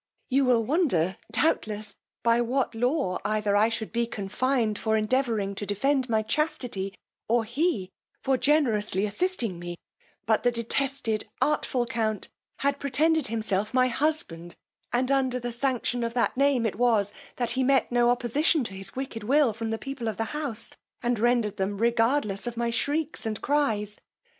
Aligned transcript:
You 0.29 0.45
will 0.45 0.63
wonder, 0.65 1.15
doubtless, 1.31 1.95
by 2.23 2.41
what 2.41 2.73
law 2.73 3.19
either 3.23 3.55
I 3.55 3.69
should 3.69 3.91
be 3.91 4.07
confined 4.07 4.79
for 4.79 4.97
endeavouring 4.97 5.53
to 5.53 5.65
defend 5.67 6.09
my 6.09 6.23
chastity, 6.23 6.95
or 7.27 7.43
he, 7.43 7.91
for 8.23 8.35
generously 8.35 9.05
assisting 9.05 9.59
me; 9.59 9.77
but 10.25 10.41
the 10.41 10.49
detested 10.51 11.29
artful 11.39 11.85
count 11.85 12.29
had 12.61 12.79
pretended 12.79 13.27
himself 13.27 13.75
my 13.75 13.89
husband; 13.89 14.55
and 14.91 15.11
under 15.11 15.39
the 15.39 15.51
sanction 15.51 16.03
of 16.03 16.15
that 16.15 16.35
name 16.35 16.65
it 16.65 16.77
was, 16.77 17.13
that 17.35 17.51
he 17.51 17.63
met 17.63 17.91
no 17.91 18.09
opposition 18.09 18.63
to 18.63 18.73
his 18.73 18.95
wicked 18.95 19.21
will 19.21 19.53
from 19.53 19.69
the 19.69 19.77
people 19.77 20.07
of 20.07 20.17
the 20.17 20.23
house, 20.33 20.71
and 21.03 21.19
rendered 21.19 21.57
them 21.57 21.77
regardless 21.77 22.47
of 22.47 22.57
my 22.57 22.71
shrieks 22.71 23.23
and 23.23 23.39
cries. 23.43 23.99